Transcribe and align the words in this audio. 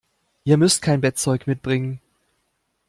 Ihr 0.45 0.57
müsst 0.57 0.81
kein 0.81 0.99
Bettzeug 1.01 1.45
mitbringen. 1.45 1.99